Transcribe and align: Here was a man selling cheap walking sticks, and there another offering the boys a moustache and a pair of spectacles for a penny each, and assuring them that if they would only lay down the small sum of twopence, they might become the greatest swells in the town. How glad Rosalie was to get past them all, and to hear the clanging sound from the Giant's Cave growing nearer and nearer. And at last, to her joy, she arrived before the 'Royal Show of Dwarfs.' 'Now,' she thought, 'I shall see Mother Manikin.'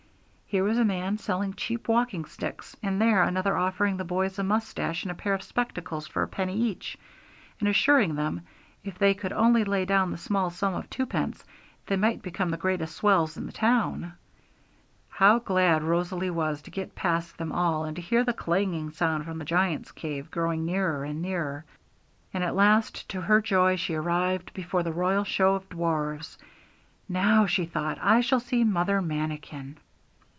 Here 0.53 0.65
was 0.65 0.77
a 0.77 0.83
man 0.83 1.17
selling 1.17 1.53
cheap 1.53 1.87
walking 1.87 2.25
sticks, 2.25 2.75
and 2.83 3.01
there 3.01 3.23
another 3.23 3.55
offering 3.55 3.95
the 3.95 4.03
boys 4.03 4.37
a 4.37 4.43
moustache 4.43 5.03
and 5.05 5.09
a 5.11 5.15
pair 5.15 5.33
of 5.33 5.41
spectacles 5.43 6.07
for 6.07 6.23
a 6.23 6.27
penny 6.27 6.57
each, 6.63 6.97
and 7.61 7.69
assuring 7.69 8.15
them 8.15 8.41
that 8.83 8.89
if 8.89 8.97
they 8.99 9.13
would 9.23 9.31
only 9.31 9.63
lay 9.63 9.85
down 9.85 10.11
the 10.11 10.17
small 10.17 10.49
sum 10.49 10.73
of 10.73 10.89
twopence, 10.89 11.45
they 11.87 11.95
might 11.95 12.21
become 12.21 12.49
the 12.49 12.57
greatest 12.57 12.97
swells 12.97 13.37
in 13.37 13.45
the 13.45 13.53
town. 13.53 14.11
How 15.07 15.39
glad 15.39 15.83
Rosalie 15.83 16.29
was 16.29 16.61
to 16.63 16.69
get 16.69 16.95
past 16.95 17.37
them 17.37 17.53
all, 17.53 17.85
and 17.85 17.95
to 17.95 18.01
hear 18.01 18.25
the 18.25 18.33
clanging 18.33 18.91
sound 18.91 19.23
from 19.23 19.37
the 19.37 19.45
Giant's 19.45 19.93
Cave 19.93 20.29
growing 20.31 20.65
nearer 20.65 21.05
and 21.05 21.21
nearer. 21.21 21.63
And 22.33 22.43
at 22.43 22.55
last, 22.57 23.07
to 23.11 23.21
her 23.21 23.39
joy, 23.41 23.77
she 23.77 23.95
arrived 23.95 24.53
before 24.53 24.83
the 24.83 24.91
'Royal 24.91 25.23
Show 25.23 25.55
of 25.55 25.69
Dwarfs.' 25.69 26.37
'Now,' 27.07 27.45
she 27.45 27.63
thought, 27.65 27.97
'I 28.01 28.19
shall 28.19 28.41
see 28.41 28.65
Mother 28.65 29.01
Manikin.' 29.01 29.77